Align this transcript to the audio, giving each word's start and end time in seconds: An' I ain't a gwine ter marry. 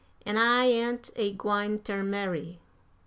An' 0.25 0.35
I 0.35 0.65
ain't 0.65 1.11
a 1.15 1.31
gwine 1.31 1.77
ter 1.77 2.01
marry. 2.01 2.59